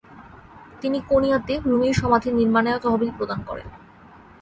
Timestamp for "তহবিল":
2.83-3.11